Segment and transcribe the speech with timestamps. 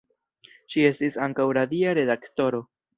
[0.75, 2.67] Ŝi estis ankaŭ radia redaktoro.